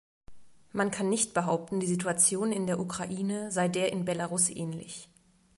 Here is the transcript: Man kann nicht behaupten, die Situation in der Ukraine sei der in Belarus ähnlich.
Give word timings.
Man 0.71 0.89
kann 0.89 1.09
nicht 1.09 1.35
behaupten, 1.35 1.79
die 1.79 1.85
Situation 1.85 2.51
in 2.51 2.65
der 2.65 2.79
Ukraine 2.79 3.51
sei 3.51 3.67
der 3.67 3.91
in 3.93 4.03
Belarus 4.03 4.49
ähnlich. 4.49 5.07